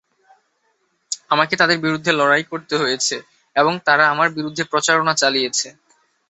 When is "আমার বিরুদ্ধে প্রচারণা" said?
4.13-5.13